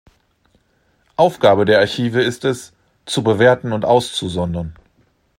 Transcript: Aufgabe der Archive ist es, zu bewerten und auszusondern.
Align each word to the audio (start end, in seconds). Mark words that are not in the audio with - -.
Aufgabe 1.15 1.63
der 1.63 1.77
Archive 1.77 2.23
ist 2.23 2.43
es, 2.43 2.73
zu 3.05 3.21
bewerten 3.21 3.71
und 3.71 3.85
auszusondern. 3.85 4.73